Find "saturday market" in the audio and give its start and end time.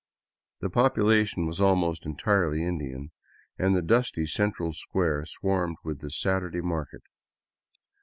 6.09-7.03